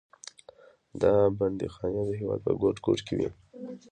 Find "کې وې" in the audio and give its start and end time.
3.07-3.29